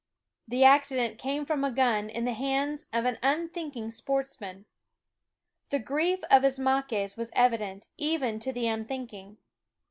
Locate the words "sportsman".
3.91-4.65